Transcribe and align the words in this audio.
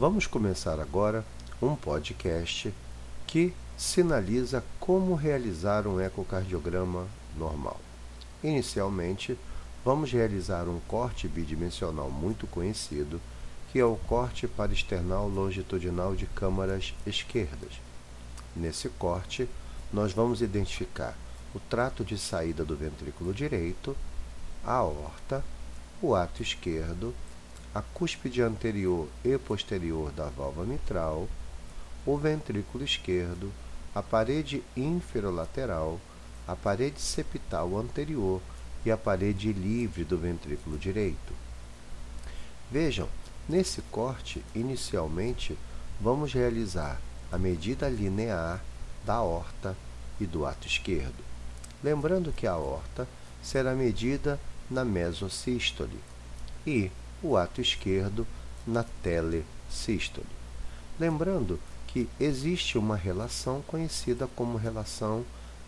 Vamos 0.00 0.26
começar 0.26 0.80
agora 0.80 1.22
um 1.60 1.76
podcast 1.76 2.72
que 3.26 3.52
sinaliza 3.76 4.64
como 4.80 5.14
realizar 5.14 5.86
um 5.86 6.00
ecocardiograma 6.00 7.06
normal. 7.36 7.78
Inicialmente, 8.42 9.38
vamos 9.84 10.10
realizar 10.10 10.66
um 10.68 10.80
corte 10.88 11.28
bidimensional 11.28 12.08
muito 12.08 12.46
conhecido, 12.46 13.20
que 13.70 13.78
é 13.78 13.84
o 13.84 13.94
corte 13.94 14.48
para 14.48 14.72
external 14.72 15.28
longitudinal 15.28 16.16
de 16.16 16.24
câmaras 16.24 16.94
esquerdas. 17.06 17.72
Nesse 18.56 18.88
corte, 18.88 19.46
nós 19.92 20.14
vamos 20.14 20.40
identificar 20.40 21.14
o 21.54 21.60
trato 21.60 22.06
de 22.06 22.16
saída 22.16 22.64
do 22.64 22.74
ventrículo 22.74 23.34
direito, 23.34 23.94
a 24.64 24.72
aorta, 24.72 25.44
o 26.00 26.14
ato 26.14 26.42
esquerdo, 26.42 27.14
a 27.74 27.80
cúspide 27.80 28.42
anterior 28.42 29.08
e 29.24 29.38
posterior 29.38 30.10
da 30.10 30.28
válvula 30.28 30.66
mitral, 30.66 31.28
o 32.04 32.16
ventrículo 32.16 32.82
esquerdo, 32.84 33.52
a 33.94 34.02
parede 34.02 34.62
inferolateral, 34.76 36.00
a 36.48 36.56
parede 36.56 37.00
septal 37.00 37.78
anterior 37.78 38.40
e 38.84 38.90
a 38.90 38.96
parede 38.96 39.52
livre 39.52 40.04
do 40.04 40.18
ventrículo 40.18 40.76
direito. 40.78 41.32
Vejam, 42.70 43.08
nesse 43.48 43.82
corte, 43.82 44.44
inicialmente, 44.54 45.56
vamos 46.00 46.32
realizar 46.32 47.00
a 47.30 47.38
medida 47.38 47.88
linear 47.88 48.62
da 49.04 49.14
aorta 49.14 49.76
e 50.20 50.26
do 50.26 50.44
ato 50.44 50.66
esquerdo. 50.66 51.22
Lembrando 51.82 52.32
que 52.32 52.46
a 52.46 52.52
aorta 52.52 53.06
será 53.42 53.74
medida 53.74 54.40
na 54.70 54.84
mesosístole 54.84 55.98
e 56.66 56.90
o 57.22 57.36
ato 57.36 57.60
esquerdo 57.60 58.26
na 58.66 58.84
telesístole. 59.02 60.26
Lembrando 60.98 61.58
que 61.86 62.08
existe 62.18 62.78
uma 62.78 62.96
relação 62.96 63.62
conhecida 63.62 64.28
como 64.36 64.56
relação 64.56 65.24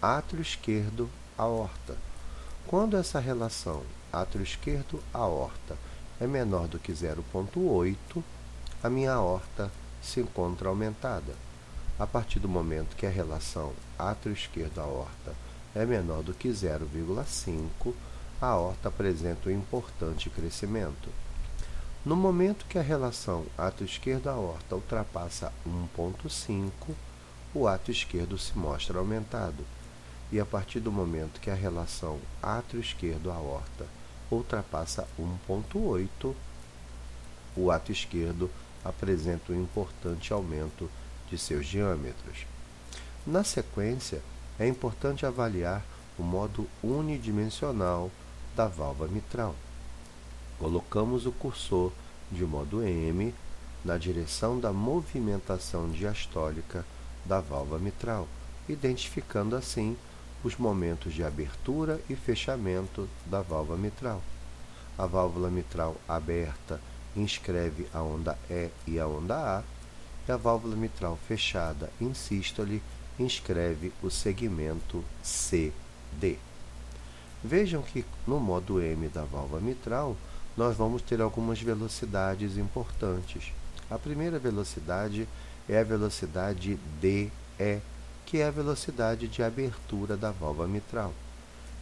átrio 0.00 0.40
esquerdo 0.40 1.08
aorta. 1.36 1.96
Quando 2.66 2.96
essa 2.96 3.18
relação 3.18 3.82
átrio 4.12 4.42
esquerdo 4.42 5.02
aorta 5.12 5.76
é 6.20 6.26
menor 6.26 6.68
do 6.68 6.78
que 6.78 6.92
0.8, 6.92 8.22
a 8.82 8.88
minha 8.88 9.12
aorta 9.12 9.70
se 10.02 10.20
encontra 10.20 10.68
aumentada. 10.68 11.34
A 11.98 12.06
partir 12.06 12.38
do 12.38 12.48
momento 12.48 12.96
que 12.96 13.06
a 13.06 13.10
relação 13.10 13.72
átrio 13.98 14.32
esquerdo 14.32 14.80
aorta 14.80 15.34
é 15.74 15.84
menor 15.84 16.22
do 16.22 16.32
que 16.32 16.48
0,5, 16.48 17.92
a 18.40 18.46
aorta 18.46 18.88
apresenta 18.88 19.48
um 19.48 19.52
importante 19.52 20.30
crescimento. 20.30 21.08
No 22.04 22.14
momento 22.14 22.66
que 22.66 22.78
a 22.78 22.82
relação 22.82 23.46
ato 23.56 23.82
esquerdo-aorta 23.82 24.74
ultrapassa 24.74 25.50
1.5, 25.66 26.70
o 27.54 27.66
ato 27.66 27.90
esquerdo 27.90 28.36
se 28.36 28.58
mostra 28.58 28.98
aumentado. 28.98 29.64
E 30.30 30.38
a 30.38 30.44
partir 30.44 30.80
do 30.80 30.92
momento 30.92 31.40
que 31.40 31.48
a 31.48 31.54
relação 31.54 32.18
ato 32.42 32.76
esquerdo-aorta 32.76 33.86
ultrapassa 34.30 35.08
1.8, 35.18 36.34
o 37.56 37.70
ato 37.70 37.90
esquerdo 37.90 38.50
apresenta 38.84 39.50
um 39.50 39.62
importante 39.62 40.30
aumento 40.30 40.90
de 41.30 41.38
seus 41.38 41.66
diâmetros. 41.66 42.46
Na 43.26 43.42
sequência, 43.42 44.20
é 44.58 44.68
importante 44.68 45.24
avaliar 45.24 45.82
o 46.18 46.22
modo 46.22 46.68
unidimensional 46.82 48.10
da 48.54 48.66
válvula 48.66 49.08
mitral 49.08 49.54
colocamos 50.58 51.26
o 51.26 51.32
cursor 51.32 51.92
de 52.30 52.44
modo 52.44 52.82
M 52.82 53.34
na 53.84 53.98
direção 53.98 54.58
da 54.58 54.72
movimentação 54.72 55.90
diastólica 55.90 56.84
da 57.24 57.40
válvula 57.40 57.78
mitral, 57.78 58.26
identificando 58.68 59.54
assim 59.56 59.96
os 60.42 60.56
momentos 60.56 61.12
de 61.12 61.24
abertura 61.24 62.00
e 62.08 62.14
fechamento 62.14 63.08
da 63.26 63.40
válvula 63.42 63.78
mitral. 63.78 64.22
A 64.96 65.06
válvula 65.06 65.50
mitral 65.50 65.96
aberta 66.08 66.80
inscreve 67.16 67.86
a 67.92 68.02
onda 68.02 68.38
E 68.50 68.70
e 68.86 68.98
a 68.98 69.06
onda 69.06 69.58
A, 69.58 69.62
e 70.28 70.32
a 70.32 70.36
válvula 70.36 70.76
mitral 70.76 71.18
fechada 71.28 71.90
em 72.00 72.14
sístole 72.14 72.82
inscreve 73.18 73.92
o 74.02 74.10
segmento 74.10 75.04
CD. 75.22 76.36
Vejam 77.42 77.82
que 77.82 78.04
no 78.26 78.40
modo 78.40 78.80
M 78.80 79.08
da 79.08 79.24
válvula 79.24 79.60
mitral, 79.60 80.16
nós 80.56 80.76
vamos 80.76 81.02
ter 81.02 81.20
algumas 81.20 81.60
velocidades 81.60 82.56
importantes. 82.56 83.52
A 83.90 83.98
primeira 83.98 84.38
velocidade 84.38 85.28
é 85.68 85.78
a 85.78 85.84
velocidade 85.84 86.78
DE, 87.00 87.30
que 88.24 88.38
é 88.38 88.46
a 88.46 88.50
velocidade 88.50 89.28
de 89.28 89.42
abertura 89.42 90.16
da 90.16 90.30
válvula 90.30 90.68
mitral. 90.68 91.12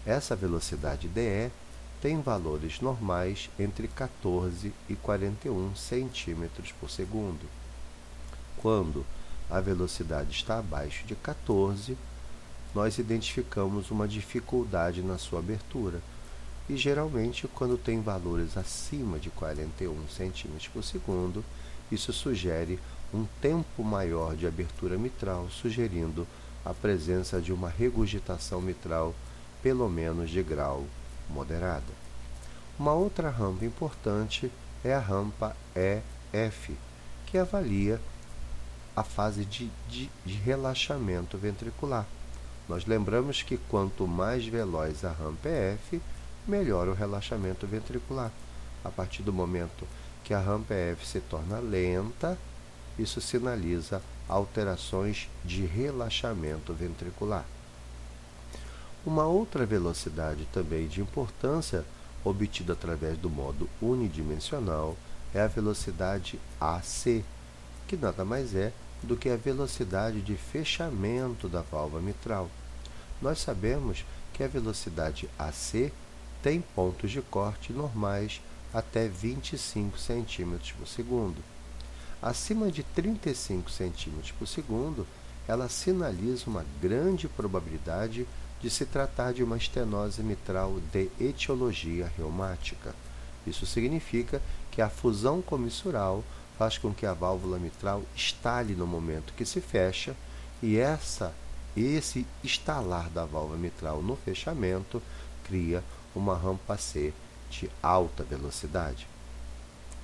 Essa 0.07 0.35
velocidade 0.35 1.07
DE 1.09 1.51
tem 2.01 2.21
valores 2.21 2.81
normais 2.81 3.49
entre 3.59 3.87
14 3.87 4.73
e 4.89 4.97
41 4.97 5.77
centímetros 5.77 6.73
por 6.73 6.91
segundo. 6.91 7.47
Quando 8.57 9.07
a 9.49 9.61
velocidade 9.61 10.33
está 10.33 10.59
abaixo 10.59 11.07
de 11.07 11.15
14, 11.15 11.97
nós 12.75 12.99
identificamos 12.99 13.91
uma 13.91 14.09
dificuldade 14.09 15.03
na 15.03 15.19
sua 15.19 15.39
abertura 15.39 16.01
e 16.73 16.77
geralmente 16.77 17.47
quando 17.47 17.77
tem 17.77 18.01
valores 18.01 18.57
acima 18.57 19.19
de 19.19 19.29
41 19.29 20.07
cm 20.09 20.71
por 20.73 20.83
segundo, 20.83 21.45
isso 21.91 22.15
sugere 22.15 22.81
um 23.13 23.27
tempo 23.43 23.85
maior 23.85 24.35
de 24.35 24.47
abertura 24.47 24.97
mitral, 24.97 25.51
sugerindo 25.51 26.27
a 26.65 26.73
presença 26.73 27.43
de 27.43 27.53
uma 27.53 27.69
regurgitação 27.69 28.63
mitral 28.63 29.15
pelo 29.63 29.87
menos 29.87 30.31
de 30.31 30.43
grau 30.43 30.87
moderada. 31.29 31.93
Uma 32.79 32.95
outra 32.95 33.29
rampa 33.29 33.67
importante 33.67 34.51
é 34.83 34.95
a 34.95 34.99
rampa 34.99 35.55
EF, 35.77 36.75
que 37.27 37.37
avalia 37.37 38.01
a 38.97 39.03
fase 39.03 39.45
de, 39.45 39.71
de, 39.91 40.11
de 40.25 40.35
relaxamento 40.37 41.37
ventricular. 41.37 42.07
Nós 42.67 42.87
lembramos 42.87 43.43
que 43.43 43.59
quanto 43.59 44.07
mais 44.07 44.47
veloz 44.47 45.05
a 45.05 45.13
rampa 45.13 45.51
EF, 45.51 46.01
melhora 46.47 46.91
o 46.91 46.95
relaxamento 46.95 47.67
ventricular. 47.67 48.31
A 48.85 48.91
partir 48.91 49.23
do 49.23 49.33
momento 49.33 49.87
que 50.25 50.35
a 50.35 50.41
rampa 50.41 50.75
F 50.75 51.07
se 51.07 51.21
torna 51.21 51.59
lenta, 51.59 52.39
isso 52.99 53.21
sinaliza 53.21 54.03
alterações 54.29 55.29
de 55.45 55.65
relaxamento 55.65 56.73
ventricular. 56.73 57.45
Uma 59.05 59.27
outra 59.27 59.67
velocidade 59.67 60.47
também 60.53 60.87
de 60.87 61.01
importância, 61.01 61.85
obtida 62.25 62.73
através 62.73 63.19
do 63.19 63.29
modo 63.29 63.69
unidimensional, 63.81 64.97
é 65.35 65.41
a 65.41 65.49
velocidade 65.49 66.39
AC, 66.61 67.25
que 67.89 67.97
nada 67.97 68.25
mais 68.25 68.55
é 68.55 68.73
do 69.03 69.17
que 69.17 69.29
a 69.29 69.37
velocidade 69.37 70.21
de 70.21 70.37
fechamento 70.37 71.49
da 71.49 71.63
válvula 71.63 72.01
mitral. 72.01 72.49
Nós 73.21 73.39
sabemos 73.39 74.05
que 74.33 74.45
a 74.45 74.49
velocidade 74.49 75.29
AC 75.39 75.93
tem 76.43 76.61
pontos 76.61 77.11
de 77.11 77.23
corte 77.23 77.73
normais 77.73 78.41
até 78.75 79.07
25 79.07 79.97
cm 79.99 80.59
por 80.79 80.87
segundo. 80.87 81.43
Acima 82.21 82.71
de 82.71 82.83
35 82.83 83.71
cm 83.71 84.33
por 84.39 84.47
segundo, 84.47 85.07
ela 85.47 85.69
sinaliza 85.69 86.45
uma 86.49 86.65
grande 86.81 87.29
probabilidade 87.29 88.27
de 88.61 88.71
se 88.71 88.87
tratar 88.87 89.33
de 89.33 89.43
uma 89.43 89.57
estenose 89.57 90.23
mitral 90.23 90.79
de 90.93 91.11
etiologia 91.21 92.11
reumática. 92.17 92.95
Isso 93.47 93.67
significa 93.67 94.41
que 94.71 94.81
a 94.81 94.89
fusão 94.89 95.43
comissural 95.43 96.25
faz 96.57 96.79
com 96.79 96.95
que 96.95 97.05
a 97.05 97.13
válvula 97.13 97.59
mitral 97.59 98.03
estale 98.15 98.75
no 98.75 98.87
momento 98.87 99.33
que 99.35 99.45
se 99.45 99.61
fecha 99.61 100.15
e 100.63 100.77
essa 100.77 101.35
esse 101.77 102.27
estalar 102.45 103.09
da 103.09 103.25
válvula 103.25 103.57
mitral 103.57 104.03
no 104.03 104.15
fechamento 104.15 105.03
cria 105.45 105.83
uma 106.15 106.37
rampa 106.37 106.77
C 106.77 107.13
de 107.51 107.71
alta 107.83 108.23
velocidade. 108.23 109.07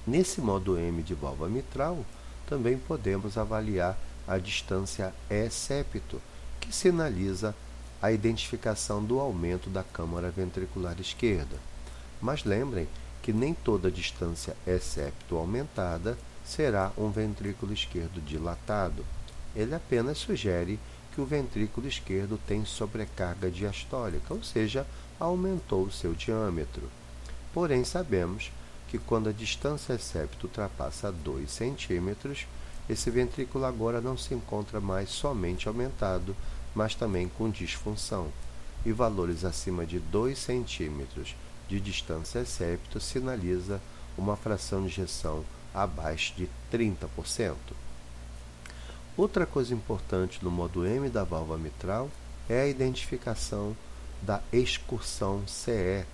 Nesse 0.07 0.41
modo 0.41 0.79
M 0.79 1.03
de 1.03 1.15
válvula 1.15 1.49
mitral, 1.49 2.05
também 2.47 2.79
podemos 2.79 3.37
avaliar 3.37 3.99
a 4.27 4.39
distância 4.39 5.13
E-septo, 5.29 6.21
que 6.61 6.75
sinaliza 6.75 7.55
a 8.01 8.13
identificação 8.13 9.05
do 9.05 9.19
aumento 9.19 9.69
da 9.69 9.83
câmara 9.83 10.31
ventricular 10.31 10.99
esquerda. 11.01 11.57
Mas 12.21 12.45
lembrem 12.45 12.89
que 13.23 13.33
nem 13.33 13.53
toda 13.53 13.91
distância 13.91 14.57
E-septo 14.67 15.37
aumentada 15.37 16.17
será 16.45 16.93
um 16.97 17.11
ventrículo 17.11 17.73
esquerdo 17.73 18.21
dilatado. 18.25 19.05
Ele 19.55 19.75
apenas 19.75 20.19
sugere 20.19 20.79
que 21.19 21.23
o 21.23 21.27
ventrículo 21.27 21.89
esquerdo 21.89 22.39
tem 22.47 22.65
sobrecarga 22.65 23.51
diastólica, 23.51 24.33
ou 24.33 24.41
seja, 24.41 24.87
aumentou 25.19 25.83
o 25.83 25.91
seu 25.91 26.15
diâmetro. 26.15 26.89
Porém, 27.53 27.83
sabemos 27.83 28.53
que 28.87 28.99
quando 28.99 29.29
a 29.29 29.33
distância 29.33 29.99
septo 29.99 30.47
ultrapassa 30.47 31.11
2 31.11 31.51
centímetros, 31.51 32.47
esse 32.89 33.11
ventrículo 33.11 33.65
agora 33.65 34.01
não 34.01 34.17
se 34.17 34.33
encontra 34.33 34.81
mais 34.81 35.11
somente 35.11 35.67
aumentado, 35.67 36.37
mas 36.73 36.95
também 36.95 37.29
com 37.29 37.51
disfunção, 37.51 38.29
e 38.87 38.93
valores 38.93 39.45
acima 39.45 39.85
de 39.85 39.99
2 39.99 40.39
centímetros 40.39 41.35
de 41.69 41.81
distância 41.81 42.45
septo 42.45 43.01
sinaliza 43.01 43.81
uma 44.17 44.37
fração 44.37 44.83
de 44.83 44.87
ejeção 44.87 45.45
abaixo 45.75 46.33
de 46.37 46.49
30%. 46.73 47.57
Outra 49.19 49.45
coisa 49.45 49.75
importante 49.75 50.39
no 50.45 50.49
modo 50.49 50.87
M 50.87 51.11
da 51.11 51.25
válvula 51.25 51.59
mitral 51.59 52.09
é 52.49 52.61
a 52.61 52.69
identificação 52.69 53.77
da 54.23 54.41
excursão 54.53 55.43
CE. 55.45 56.07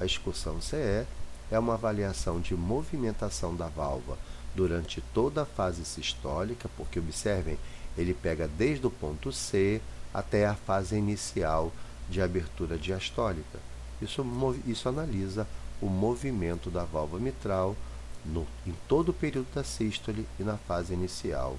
A 0.00 0.04
excursão 0.04 0.60
CE 0.60 1.06
é 1.52 1.56
uma 1.56 1.74
avaliação 1.74 2.40
de 2.40 2.56
movimentação 2.56 3.54
da 3.54 3.68
válvula 3.68 4.18
durante 4.56 5.00
toda 5.14 5.42
a 5.42 5.46
fase 5.46 5.84
sistólica, 5.84 6.68
porque 6.76 6.98
observem, 6.98 7.56
ele 7.96 8.12
pega 8.12 8.48
desde 8.48 8.84
o 8.84 8.90
ponto 8.90 9.30
C 9.30 9.80
até 10.12 10.44
a 10.44 10.56
fase 10.56 10.96
inicial 10.96 11.72
de 12.10 12.20
abertura 12.20 12.76
diastólica. 12.76 13.60
Isso, 14.02 14.26
isso 14.66 14.88
analisa 14.88 15.46
o 15.80 15.86
movimento 15.86 16.70
da 16.70 16.82
válvula 16.82 17.22
mitral 17.22 17.76
no, 18.24 18.44
em 18.66 18.74
todo 18.88 19.10
o 19.10 19.14
período 19.14 19.46
da 19.54 19.62
sístole 19.62 20.26
e 20.40 20.42
na 20.42 20.56
fase 20.56 20.92
inicial 20.92 21.56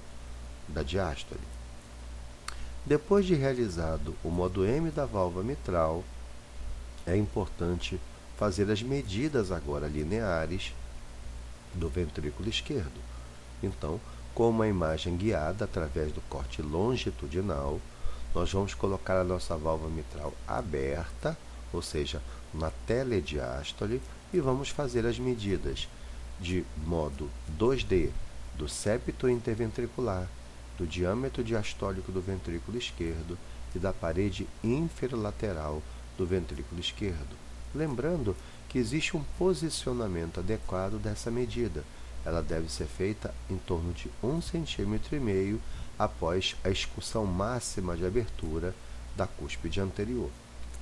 da 0.70 0.82
diástole. 0.82 1.40
Depois 2.84 3.26
de 3.26 3.34
realizado 3.34 4.14
o 4.24 4.30
modo 4.30 4.64
M 4.64 4.90
da 4.90 5.04
válvula 5.04 5.44
mitral, 5.44 6.02
é 7.06 7.16
importante 7.16 8.00
fazer 8.38 8.70
as 8.70 8.82
medidas 8.82 9.52
agora 9.52 9.86
lineares 9.86 10.72
do 11.74 11.88
ventrículo 11.88 12.48
esquerdo. 12.48 13.00
Então, 13.62 14.00
com 14.34 14.48
uma 14.48 14.66
imagem 14.66 15.16
guiada 15.16 15.64
através 15.64 16.12
do 16.12 16.20
corte 16.22 16.62
longitudinal, 16.62 17.80
nós 18.34 18.52
vamos 18.52 18.74
colocar 18.74 19.20
a 19.20 19.24
nossa 19.24 19.56
válvula 19.56 19.90
mitral 19.90 20.32
aberta, 20.46 21.36
ou 21.72 21.82
seja, 21.82 22.22
na 22.54 22.70
telediástole, 22.86 24.00
e 24.32 24.40
vamos 24.40 24.68
fazer 24.68 25.04
as 25.04 25.18
medidas 25.18 25.88
de 26.40 26.64
modo 26.86 27.28
2D 27.58 28.10
do 28.56 28.68
septo 28.68 29.28
interventricular, 29.28 30.26
do 30.80 30.86
diâmetro 30.86 31.44
diastólico 31.44 32.10
do 32.10 32.22
ventrículo 32.22 32.78
esquerdo 32.78 33.36
e 33.76 33.78
da 33.78 33.92
parede 33.92 34.48
inferolateral 34.64 35.82
do 36.16 36.24
ventrículo 36.24 36.80
esquerdo. 36.80 37.36
Lembrando 37.74 38.34
que 38.66 38.78
existe 38.78 39.14
um 39.14 39.22
posicionamento 39.38 40.40
adequado 40.40 40.98
dessa 40.98 41.30
medida. 41.30 41.84
Ela 42.24 42.42
deve 42.42 42.72
ser 42.72 42.86
feita 42.86 43.34
em 43.50 43.58
torno 43.58 43.92
de 43.92 44.08
1,5 44.24 44.98
cm 44.98 45.58
após 45.98 46.56
a 46.64 46.70
excursão 46.70 47.26
máxima 47.26 47.94
de 47.94 48.06
abertura 48.06 48.74
da 49.14 49.26
cúspide 49.26 49.80
anterior. 49.80 50.30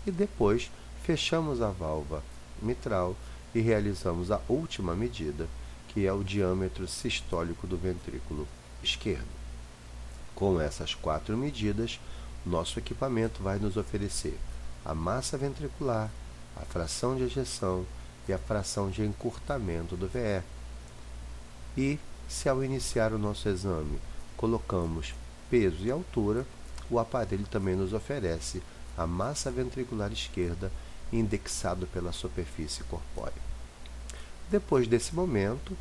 E 0.07 0.13
depois 0.13 0.71
fechamos 1.03 1.61
a 1.61 1.71
válvula 1.71 2.23
mitral 2.63 3.17
e 3.53 3.61
realizamos 3.61 4.31
a 4.31 4.41
última 4.49 4.95
medida, 4.95 5.49
que 5.89 6.07
é 6.07 6.13
o 6.13 6.23
diâmetro 6.23 6.87
sistólico 6.87 7.67
do 7.67 7.77
ventrículo 7.77 8.47
esquerdo. 8.81 9.48
Com 10.39 10.61
essas 10.61 10.95
quatro 10.95 11.37
medidas, 11.37 11.99
nosso 12.47 12.79
equipamento 12.79 13.43
vai 13.43 13.59
nos 13.59 13.77
oferecer 13.77 14.39
a 14.85 14.95
massa 14.95 15.37
ventricular, 15.37 16.09
a 16.57 16.61
fração 16.61 17.17
de 17.17 17.25
ejeção 17.25 17.85
e 18.29 18.33
a 18.33 18.39
fração 18.39 18.89
de 18.89 19.03
encurtamento 19.03 19.97
do 19.97 20.07
VE. 20.07 20.45
E, 21.77 21.99
se 22.29 22.49
ao 22.49 22.63
iniciar 22.63 23.13
o 23.13 23.19
nosso 23.19 23.49
exame 23.49 23.99
colocamos 24.37 25.13
peso 25.51 25.85
e 25.85 25.91
altura, 25.91 26.47
o 26.89 27.01
aparelho 27.01 27.49
também 27.49 27.75
nos 27.75 27.93
oferece 27.93 28.63
a 28.97 29.09
massa 29.09 29.51
ventricular 29.51 30.13
esquerda 30.13 30.71
indexado 31.13 31.85
pela 31.89 32.13
superfície 32.13 32.85
corpórea. 32.85 33.43
Depois 34.49 34.87
desse 34.87 35.13
momento, 35.17 35.77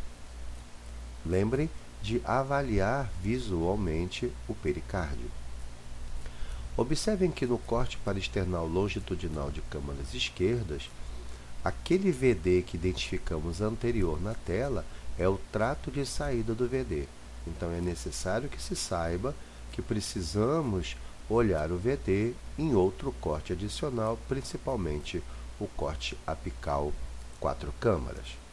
lembrem 1.23 1.69
de 2.01 2.21
avaliar 2.23 3.09
visualmente 3.21 4.31
o 4.47 4.53
pericárdio. 4.53 5.29
Observem 6.75 7.31
que 7.31 7.45
no 7.45 7.57
corte 7.57 7.97
parasternal 7.97 8.67
longitudinal 8.67 9.49
de 9.49 9.61
câmaras 9.61 10.13
esquerdas, 10.13 10.89
aquele 11.63 12.11
VD 12.11 12.61
que 12.61 12.77
identificamos 12.77 13.61
anterior 13.61 14.21
na 14.21 14.35
tela 14.35 14.85
é 15.17 15.27
o 15.27 15.39
trato 15.51 15.89
de 15.89 16.05
saída 16.05 16.53
do 16.53 16.67
VD. 16.67 17.07
Então 17.47 17.71
é 17.71 17.81
necessário 17.81 18.47
que 18.47 18.61
se 18.61 18.75
saiba 18.75 19.33
que 19.71 19.81
precisamos 19.81 20.95
olhar 21.29 21.71
o 21.71 21.77
VD 21.77 22.33
em 22.57 22.75
outro 22.75 23.11
corte 23.19 23.53
adicional, 23.53 24.17
principalmente 24.27 25.23
o 25.59 25.67
corte 25.67 26.17
apical 26.25 26.93
quatro 27.39 27.73
câmaras. 27.79 28.46